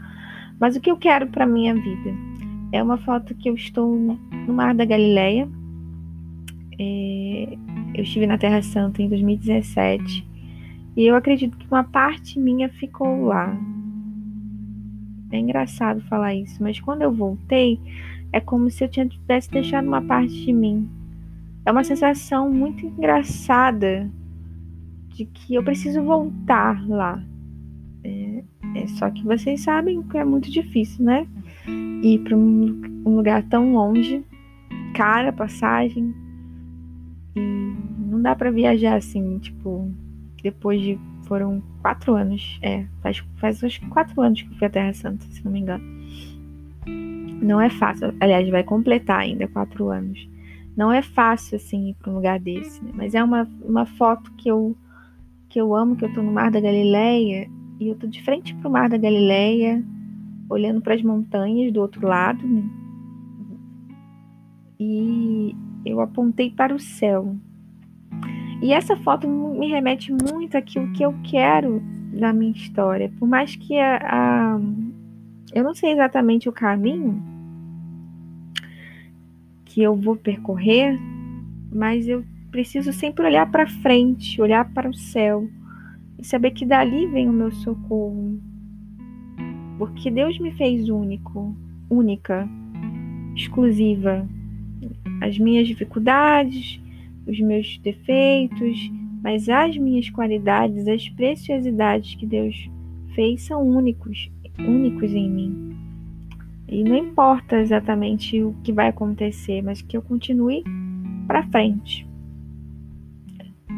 Mas 0.60 0.76
o 0.76 0.80
que 0.80 0.90
eu 0.90 0.96
quero 0.98 1.26
para 1.26 1.46
minha 1.46 1.74
vida? 1.74 2.10
É 2.70 2.82
uma 2.82 2.98
foto 2.98 3.34
que 3.34 3.48
eu 3.48 3.54
estou 3.54 3.96
no 3.96 4.52
Mar 4.52 4.74
da 4.74 4.84
Galileia. 4.84 5.48
É, 6.78 7.56
eu 7.94 8.02
estive 8.02 8.26
na 8.26 8.36
Terra 8.36 8.60
Santa 8.60 9.00
em 9.00 9.08
2017 9.08 10.28
e 10.94 11.06
eu 11.06 11.16
acredito 11.16 11.56
que 11.56 11.66
uma 11.66 11.84
parte 11.84 12.38
minha 12.38 12.68
ficou 12.68 13.24
lá. 13.24 13.56
É 15.30 15.38
engraçado 15.38 16.02
falar 16.02 16.34
isso, 16.34 16.62
mas 16.62 16.78
quando 16.78 17.02
eu 17.02 17.12
voltei, 17.12 17.80
é 18.36 18.40
como 18.40 18.68
se 18.68 18.84
eu 18.84 18.88
tivesse 18.88 19.50
deixado 19.50 19.88
uma 19.88 20.02
parte 20.02 20.44
de 20.44 20.52
mim. 20.52 20.86
É 21.64 21.72
uma 21.72 21.82
sensação 21.82 22.52
muito 22.52 22.84
engraçada 22.84 24.10
de 25.08 25.24
que 25.24 25.54
eu 25.54 25.64
preciso 25.64 26.02
voltar 26.02 26.86
lá. 26.86 27.24
É, 28.04 28.44
é 28.74 28.86
só 28.88 29.10
que 29.10 29.24
vocês 29.24 29.62
sabem 29.62 30.02
que 30.02 30.18
é 30.18 30.24
muito 30.24 30.50
difícil, 30.50 31.02
né? 31.02 31.26
Ir 32.02 32.18
para 32.24 32.36
um, 32.36 33.02
um 33.06 33.16
lugar 33.16 33.42
tão 33.44 33.72
longe, 33.72 34.22
cara, 34.94 35.32
passagem. 35.32 36.14
E 37.34 37.40
não 38.06 38.20
dá 38.20 38.36
para 38.36 38.50
viajar 38.50 38.96
assim, 38.96 39.38
tipo, 39.38 39.90
depois 40.42 40.78
de. 40.80 40.98
Foram 41.22 41.60
quatro 41.80 42.14
anos. 42.14 42.58
É, 42.62 42.86
faz, 43.02 43.24
faz 43.36 43.60
que 43.60 43.86
quatro 43.88 44.20
anos 44.20 44.42
que 44.42 44.52
eu 44.52 44.58
fui 44.58 44.66
à 44.66 44.70
Terra 44.70 44.92
Santa, 44.92 45.24
se 45.24 45.44
não 45.44 45.50
me 45.50 45.58
engano. 45.58 45.95
Não 47.46 47.60
é 47.60 47.70
fácil, 47.70 48.12
aliás, 48.18 48.48
vai 48.48 48.64
completar 48.64 49.20
ainda 49.20 49.46
quatro 49.46 49.88
anos. 49.88 50.28
Não 50.76 50.92
é 50.92 51.00
fácil, 51.00 51.54
assim, 51.54 51.90
ir 51.90 51.94
para 51.94 52.10
um 52.10 52.16
lugar 52.16 52.40
desse, 52.40 52.84
né? 52.84 52.90
Mas 52.92 53.14
é 53.14 53.22
uma, 53.22 53.48
uma 53.64 53.86
foto 53.86 54.32
que 54.32 54.50
eu, 54.50 54.76
que 55.48 55.60
eu 55.60 55.72
amo, 55.72 55.94
que 55.94 56.04
eu 56.04 56.12
tô 56.12 56.24
no 56.24 56.32
Mar 56.32 56.50
da 56.50 56.58
Galileia, 56.58 57.48
e 57.78 57.86
eu 57.86 57.94
tô 57.94 58.08
de 58.08 58.20
frente 58.20 58.52
para 58.56 58.68
o 58.68 58.72
Mar 58.72 58.88
da 58.88 58.98
Galileia, 58.98 59.80
olhando 60.50 60.80
para 60.80 60.94
as 60.94 61.02
montanhas 61.02 61.72
do 61.72 61.80
outro 61.80 62.04
lado, 62.04 62.44
né? 62.44 62.64
E 64.80 65.54
eu 65.84 66.00
apontei 66.00 66.50
para 66.50 66.74
o 66.74 66.80
céu. 66.80 67.36
E 68.60 68.72
essa 68.72 68.96
foto 68.96 69.28
me 69.28 69.68
remete 69.68 70.12
muito 70.12 70.56
àquilo 70.56 70.90
que 70.90 71.04
eu 71.04 71.14
quero 71.22 71.80
da 72.12 72.32
minha 72.32 72.50
história. 72.50 73.12
Por 73.20 73.28
mais 73.28 73.54
que 73.54 73.78
a, 73.78 73.98
a 74.02 74.60
eu 75.54 75.62
não 75.62 75.74
sei 75.74 75.92
exatamente 75.92 76.48
o 76.48 76.52
caminho 76.52 77.35
que 79.76 79.82
eu 79.82 79.94
vou 79.94 80.16
percorrer, 80.16 80.98
mas 81.70 82.08
eu 82.08 82.24
preciso 82.50 82.94
sempre 82.94 83.26
olhar 83.26 83.50
para 83.50 83.66
frente, 83.66 84.40
olhar 84.40 84.72
para 84.72 84.88
o 84.88 84.94
céu 84.94 85.46
e 86.18 86.24
saber 86.24 86.52
que 86.52 86.64
dali 86.64 87.06
vem 87.08 87.28
o 87.28 87.32
meu 87.32 87.52
socorro. 87.52 88.40
Porque 89.76 90.10
Deus 90.10 90.38
me 90.38 90.50
fez 90.52 90.88
único, 90.88 91.54
única, 91.90 92.48
exclusiva. 93.36 94.26
As 95.20 95.38
minhas 95.38 95.68
dificuldades, 95.68 96.80
os 97.26 97.38
meus 97.38 97.76
defeitos, 97.80 98.90
mas 99.22 99.46
as 99.46 99.76
minhas 99.76 100.08
qualidades, 100.08 100.88
as 100.88 101.06
preciosidades 101.10 102.14
que 102.14 102.24
Deus 102.24 102.70
fez 103.14 103.42
são 103.42 103.62
únicos 103.62 104.30
únicos 104.58 105.12
em 105.12 105.30
mim. 105.30 105.65
E 106.68 106.82
não 106.82 106.96
importa 106.96 107.60
exatamente 107.60 108.42
o 108.42 108.54
que 108.64 108.72
vai 108.72 108.88
acontecer, 108.88 109.62
mas 109.62 109.80
que 109.82 109.96
eu 109.96 110.02
continue 110.02 110.64
para 111.26 111.42
frente. 111.44 112.06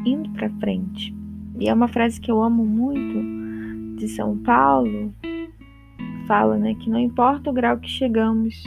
Indo 0.04 0.30
para 0.30 0.49
frente. 0.59 1.14
E 1.59 1.68
é 1.68 1.75
uma 1.75 1.88
frase 1.88 2.21
que 2.21 2.30
eu 2.30 2.42
amo 2.42 2.64
muito 2.64 3.99
de 3.99 4.09
São 4.09 4.38
Paulo. 4.38 5.12
Fala, 6.26 6.57
né, 6.57 6.75
que 6.75 6.88
não 6.88 6.99
importa 6.99 7.50
o 7.50 7.52
grau 7.52 7.78
que 7.78 7.88
chegamos, 7.88 8.62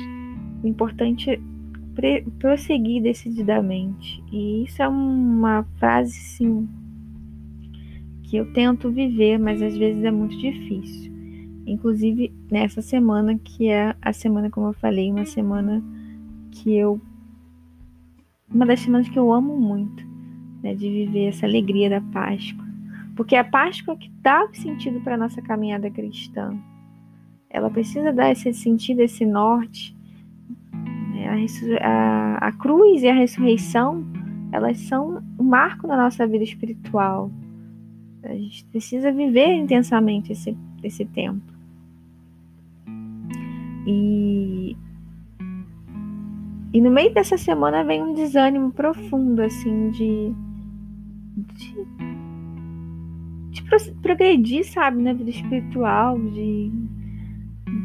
o 0.64 0.68
importante 0.68 1.30
é 1.30 1.40
prosseguir 2.40 3.04
decididamente. 3.04 4.24
E 4.32 4.64
isso 4.64 4.82
é 4.82 4.88
uma 4.88 5.64
frase, 5.78 6.14
sim, 6.14 6.68
que 8.24 8.38
eu 8.38 8.52
tento 8.54 8.90
viver, 8.90 9.38
mas 9.38 9.62
às 9.62 9.78
vezes 9.78 10.04
é 10.04 10.12
muito 10.12 10.38
difícil. 10.38 11.11
Inclusive 11.66 12.34
nessa 12.50 12.82
semana, 12.82 13.38
que 13.38 13.70
é 13.70 13.96
a 14.02 14.14
semana, 14.14 14.50
como 14.50 14.68
eu 14.68 14.74
falei, 14.74 15.12
uma 15.12 15.26
semana 15.26 15.84
que 16.52 16.76
eu. 16.76 17.00
Uma 18.54 18.66
das 18.66 18.82
semanas 18.82 19.08
que 19.08 19.18
eu 19.18 19.32
amo 19.32 19.58
muito, 19.58 20.06
né, 20.62 20.76
de 20.76 20.90
viver 20.90 21.28
essa 21.28 21.46
alegria 21.46 21.90
da 21.90 22.02
Páscoa. 22.02 22.66
Porque 23.16 23.36
é 23.36 23.40
a 23.40 23.44
Páscoa 23.44 23.96
que 23.96 24.10
dá 24.22 24.44
o 24.44 24.54
sentido 24.54 25.00
para 25.02 25.16
a 25.16 25.18
nossa 25.18 25.42
caminhada 25.42 25.90
cristã. 25.90 26.58
Ela 27.50 27.70
precisa 27.70 28.12
dar 28.12 28.32
esse 28.32 28.54
sentido, 28.54 29.00
esse 29.00 29.26
norte 29.26 29.96
a, 31.32 31.88
a, 31.88 32.48
a 32.48 32.52
cruz 32.52 33.04
e 33.04 33.08
a 33.08 33.14
ressurreição, 33.14 34.06
elas 34.52 34.78
são 34.80 35.24
um 35.40 35.44
marco 35.44 35.88
na 35.88 35.96
nossa 35.96 36.26
vida 36.28 36.44
espiritual. 36.44 37.32
A 38.24 38.34
gente 38.34 38.66
precisa 38.66 39.12
viver 39.12 39.54
intensamente 39.54 40.32
esse, 40.32 40.56
esse 40.84 41.06
tempo. 41.06 41.51
E, 43.86 44.76
e 46.74 46.82
no 46.82 46.92
meio 46.92 47.14
dessa 47.14 47.38
semana 47.38 47.84
vem 47.84 48.02
um 48.02 48.14
desânimo 48.14 48.72
profundo, 48.72 49.42
assim, 49.42 49.90
de, 49.92 50.34
de, 51.54 51.86
de 53.52 53.64
progredir, 54.02 54.66
sabe, 54.66 55.02
na 55.02 55.14
vida 55.14 55.30
espiritual, 55.30 56.20
de, 56.20 56.72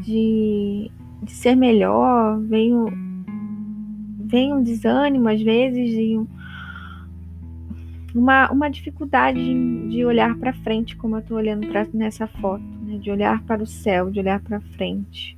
de, 0.02 0.90
de 1.22 1.32
ser 1.32 1.56
melhor. 1.56 2.38
Vem 2.40 2.74
o, 2.74 2.86
vem 4.26 4.52
um 4.52 4.62
desânimo 4.62 5.28
às 5.28 5.40
vezes 5.40 5.94
e 5.94 6.20
uma, 8.14 8.50
uma 8.50 8.68
dificuldade 8.68 9.38
de, 9.38 9.88
de 9.88 10.04
olhar 10.04 10.36
para 10.36 10.52
frente, 10.52 10.96
como 10.96 11.16
eu 11.16 11.20
estou 11.20 11.36
olhando 11.36 11.66
pra, 11.68 11.86
nessa 11.92 12.26
foto, 12.26 12.64
né? 12.82 12.98
de 12.98 13.10
olhar 13.10 13.42
para 13.42 13.62
o 13.62 13.66
céu, 13.66 14.10
de 14.10 14.18
olhar 14.18 14.40
para 14.40 14.60
frente. 14.60 15.36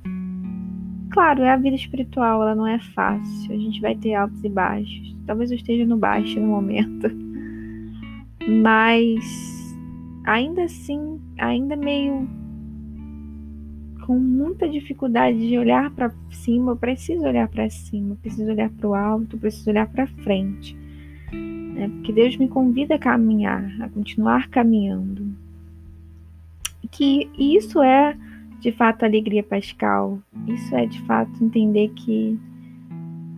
Claro, 1.11 1.41
é 1.41 1.51
a 1.51 1.57
vida 1.57 1.75
espiritual, 1.75 2.41
ela 2.41 2.55
não 2.55 2.67
é 2.67 2.79
fácil. 2.79 3.53
A 3.53 3.57
gente 3.57 3.81
vai 3.81 3.95
ter 3.95 4.13
altos 4.13 4.43
e 4.43 4.49
baixos. 4.49 5.15
Talvez 5.25 5.49
eu 5.51 5.57
esteja 5.57 5.85
no 5.85 5.97
baixo 5.97 6.39
no 6.39 6.47
momento. 6.47 7.09
Mas 8.47 9.75
ainda 10.23 10.63
assim, 10.63 11.19
ainda 11.37 11.75
meio 11.75 12.27
com 14.05 14.17
muita 14.17 14.67
dificuldade 14.67 15.37
de 15.37 15.55
olhar 15.57 15.91
para 15.91 16.11
cima, 16.31 16.71
eu 16.71 16.75
preciso 16.75 17.23
olhar 17.25 17.47
para 17.47 17.69
cima, 17.69 18.13
eu 18.13 18.15
preciso 18.15 18.49
olhar 18.49 18.69
para 18.71 18.87
o 18.87 18.95
alto, 18.95 19.35
eu 19.35 19.39
preciso 19.39 19.69
olhar 19.69 19.87
para 19.87 20.07
frente. 20.07 20.75
Né? 21.31 21.87
Porque 21.89 22.11
Deus 22.11 22.35
me 22.37 22.47
convida 22.47 22.95
a 22.95 22.99
caminhar, 22.99 23.71
a 23.79 23.89
continuar 23.89 24.49
caminhando. 24.49 25.31
Que 26.89 27.29
isso 27.37 27.83
é 27.83 28.17
de 28.59 28.71
fato 28.71 29.03
alegria 29.03 29.43
pascal. 29.43 30.19
Isso 30.47 30.75
é 30.75 30.85
de 30.85 31.01
fato 31.03 31.43
entender 31.43 31.89
que, 31.89 32.37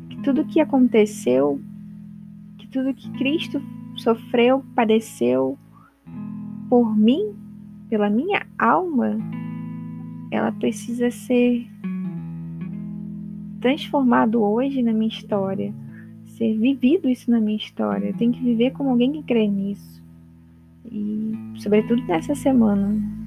que 0.09 0.17
tudo 0.23 0.45
que 0.45 0.59
aconteceu, 0.59 1.61
que 2.57 2.67
tudo 2.67 2.93
que 2.93 3.09
Cristo 3.11 3.61
sofreu, 3.95 4.63
padeceu 4.75 5.57
por 6.69 6.97
mim, 6.97 7.35
pela 7.89 8.09
minha 8.09 8.45
alma, 8.57 9.17
ela 10.31 10.51
precisa 10.51 11.11
ser 11.11 11.67
transformado 13.59 14.41
hoje 14.41 14.81
na 14.81 14.93
minha 14.93 15.09
história, 15.09 15.73
ser 16.25 16.57
vivido 16.57 17.09
isso 17.09 17.29
na 17.29 17.39
minha 17.39 17.57
história. 17.57 18.07
Eu 18.07 18.17
tenho 18.17 18.31
que 18.31 18.41
viver 18.41 18.71
como 18.71 18.89
alguém 18.89 19.11
que 19.11 19.23
crê 19.23 19.47
nisso. 19.47 20.01
E 20.89 21.33
sobretudo 21.57 22.01
nessa 22.03 22.33
semana. 22.33 23.20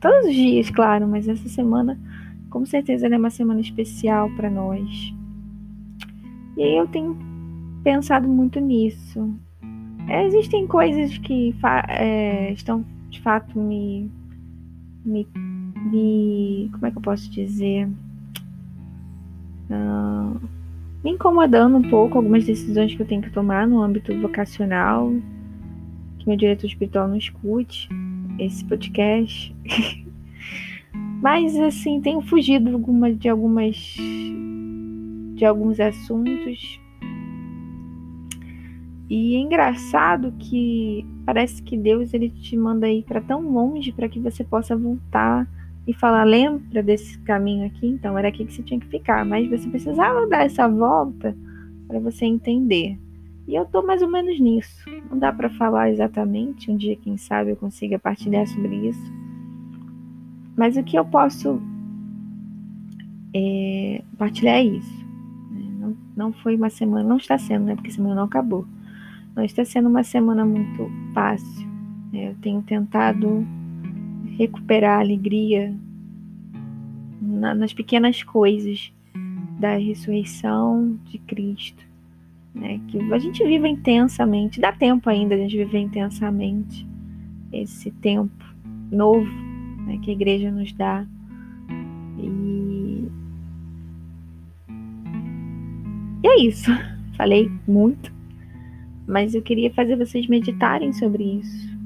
Todos 0.00 0.26
os 0.26 0.34
dias, 0.34 0.70
claro, 0.70 1.08
mas 1.08 1.28
essa 1.28 1.48
semana 1.48 1.98
com 2.50 2.64
certeza 2.64 3.06
é 3.06 3.16
uma 3.16 3.30
semana 3.30 3.60
especial 3.60 4.30
para 4.30 4.48
nós. 4.48 5.14
E 6.56 6.62
aí 6.62 6.76
eu 6.76 6.86
tenho 6.86 7.16
pensado 7.82 8.28
muito 8.28 8.60
nisso. 8.60 9.34
É, 10.08 10.26
existem 10.26 10.66
coisas 10.66 11.18
que 11.18 11.54
é, 11.88 12.52
estão 12.52 12.84
de 13.10 13.20
fato 13.20 13.58
me, 13.58 14.10
me 15.04 15.26
me. 15.78 16.68
Como 16.72 16.86
é 16.86 16.90
que 16.90 16.98
eu 16.98 17.02
posso 17.02 17.30
dizer? 17.30 17.88
Uh, 19.70 20.40
me 21.04 21.10
incomodando 21.12 21.76
um 21.76 21.88
pouco 21.88 22.18
algumas 22.18 22.44
decisões 22.44 22.94
que 22.94 23.02
eu 23.02 23.06
tenho 23.06 23.22
que 23.22 23.30
tomar 23.30 23.66
no 23.66 23.82
âmbito 23.82 24.18
vocacional, 24.20 25.12
que 26.18 26.26
meu 26.26 26.36
diretor 26.36 26.66
espiritual 26.66 27.08
não 27.08 27.16
escute 27.16 27.88
esse 28.38 28.64
podcast. 28.64 29.54
Mas 31.22 31.56
assim, 31.56 32.00
tenho 32.00 32.20
fugido 32.20 32.72
alguma, 32.72 33.12
de 33.12 33.28
algumas 33.28 33.96
de 35.34 35.44
alguns 35.44 35.78
assuntos. 35.80 36.80
E 39.08 39.36
é 39.36 39.38
engraçado 39.38 40.34
que 40.38 41.06
parece 41.24 41.62
que 41.62 41.76
Deus 41.76 42.12
ele 42.12 42.28
te 42.28 42.56
manda 42.56 42.90
ir 42.90 43.04
para 43.04 43.20
tão 43.20 43.40
longe 43.50 43.90
para 43.92 44.08
que 44.08 44.20
você 44.20 44.44
possa 44.44 44.76
voltar 44.76 45.48
e 45.86 45.94
falar: 45.94 46.24
lembra 46.24 46.82
desse 46.82 47.18
caminho 47.20 47.66
aqui? 47.66 47.86
Então, 47.86 48.18
era 48.18 48.28
aqui 48.28 48.44
que 48.44 48.52
você 48.52 48.62
tinha 48.62 48.78
que 48.78 48.86
ficar. 48.86 49.24
Mas 49.24 49.48
você 49.48 49.68
precisava 49.68 50.26
dar 50.26 50.44
essa 50.44 50.68
volta 50.68 51.34
para 51.86 51.98
você 51.98 52.26
entender. 52.26 52.98
E 53.48 53.54
eu 53.54 53.64
tô 53.64 53.82
mais 53.82 54.02
ou 54.02 54.10
menos 54.10 54.38
nisso. 54.38 54.84
Não 55.10 55.18
dá 55.18 55.32
para 55.32 55.48
falar 55.48 55.90
exatamente. 55.90 56.70
Um 56.70 56.76
dia, 56.76 56.94
quem 56.96 57.16
sabe, 57.16 57.50
eu 57.50 57.56
consiga 57.56 57.98
partilhar 57.98 58.46
sobre 58.46 58.76
isso. 58.88 59.12
Mas 60.54 60.76
o 60.76 60.84
que 60.84 60.98
eu 60.98 61.04
posso 61.06 61.58
é, 63.32 64.04
partilhar 64.18 64.56
é 64.56 64.64
isso. 64.64 65.06
Né? 65.50 65.64
Não, 65.80 65.96
não 66.14 66.32
foi 66.34 66.56
uma 66.56 66.68
semana, 66.68 67.08
não 67.08 67.16
está 67.16 67.38
sendo, 67.38 67.64
né? 67.64 67.74
Porque 67.74 67.90
semana 67.90 68.16
não 68.16 68.24
acabou. 68.24 68.66
Não 69.34 69.42
está 69.42 69.64
sendo 69.64 69.88
uma 69.88 70.04
semana 70.04 70.44
muito 70.44 70.90
fácil. 71.14 71.66
Né? 72.12 72.28
Eu 72.28 72.34
tenho 72.42 72.60
tentado 72.60 73.46
recuperar 74.36 74.98
a 74.98 75.00
alegria 75.00 75.74
na, 77.18 77.54
nas 77.54 77.72
pequenas 77.72 78.22
coisas 78.22 78.92
da 79.58 79.78
ressurreição 79.78 80.98
de 81.06 81.16
Cristo. 81.16 81.87
Né? 82.54 82.80
Que 82.88 82.98
a 83.12 83.18
gente 83.18 83.44
viva 83.44 83.68
intensamente, 83.68 84.60
dá 84.60 84.72
tempo 84.72 85.08
ainda 85.08 85.36
de 85.36 85.42
a 85.42 85.44
gente 85.44 85.56
viver 85.56 85.78
intensamente 85.78 86.86
esse 87.52 87.90
tempo 87.90 88.44
novo 88.90 89.30
né, 89.86 89.98
que 90.02 90.10
a 90.10 90.14
igreja 90.14 90.50
nos 90.50 90.72
dá. 90.72 91.06
E... 92.18 93.08
e 96.22 96.26
é 96.26 96.40
isso. 96.40 96.70
Falei 97.16 97.50
muito, 97.66 98.12
mas 99.06 99.34
eu 99.34 99.42
queria 99.42 99.72
fazer 99.72 99.96
vocês 99.96 100.26
meditarem 100.28 100.92
sobre 100.92 101.24
isso 101.40 101.78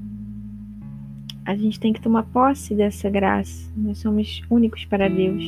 a 1.44 1.56
gente 1.56 1.78
tem 1.80 1.92
que 1.92 2.00
tomar 2.00 2.22
posse 2.24 2.74
dessa 2.74 3.10
graça. 3.10 3.70
Nós 3.76 3.98
somos 3.98 4.42
únicos 4.48 4.84
para 4.84 5.08
Deus. 5.08 5.42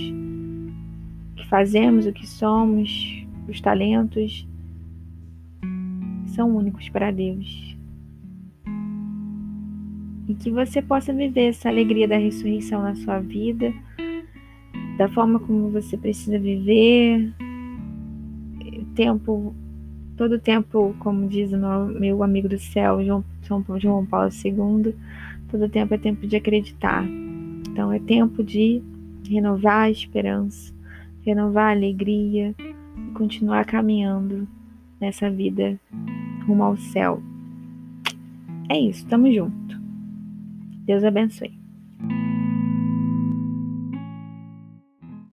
Que 1.37 1.47
fazemos, 1.47 2.07
o 2.07 2.13
que 2.13 2.27
somos, 2.27 3.25
os 3.49 3.61
talentos 3.61 4.47
são 6.35 6.55
únicos 6.57 6.89
para 6.89 7.11
Deus. 7.11 7.77
E 10.29 10.35
que 10.35 10.51
você 10.51 10.81
possa 10.81 11.13
viver 11.13 11.49
essa 11.49 11.69
alegria 11.69 12.09
da 12.09 12.17
ressurreição 12.17 12.83
na 12.83 12.95
sua 12.95 13.21
vida, 13.21 13.73
da 14.97 15.09
forma 15.09 15.39
como 15.39 15.71
você 15.71 15.97
precisa 15.97 16.39
viver, 16.39 17.33
tempo, 18.95 19.55
todo 20.17 20.39
tempo, 20.39 20.95
como 20.99 21.29
diz 21.29 21.53
o 21.53 21.59
meu 21.99 22.23
amigo 22.23 22.49
do 22.49 22.59
céu, 22.59 23.05
João, 23.05 23.25
João 23.79 24.07
Paulo 24.07 24.31
II, 24.45 24.95
Todo 25.55 25.69
tempo 25.69 25.95
é 25.95 25.99
tempo 25.99 26.27
de 26.27 26.35
acreditar. 26.35 27.05
Então 27.69 27.93
é 27.93 28.01
tempo 28.01 28.43
de 28.43 28.83
renovar 29.29 29.83
a 29.83 29.91
esperança, 29.91 30.75
renovar 31.25 31.69
a 31.69 31.71
alegria 31.71 32.53
e 32.59 33.13
continuar 33.13 33.65
caminhando 33.65 34.49
nessa 35.01 35.31
vida 35.31 35.79
rumo 36.47 36.65
ao 36.65 36.77
céu. 36.77 37.23
É 38.69 38.79
isso, 38.79 39.07
tamo 39.07 39.33
junto. 39.33 39.79
Deus 40.87 41.05
abençoe. 41.05 41.64